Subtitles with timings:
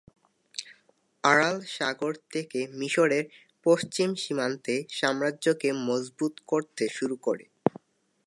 [1.23, 3.25] Aral সাগর থেকে মিশরের
[3.65, 7.45] পশ্চিম সীমান্তে সাম্রাজ্যকে মজবুত করতে শুরু করে।